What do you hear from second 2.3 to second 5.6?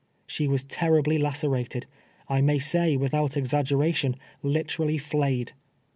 may say, without exaggeration, literally flayed.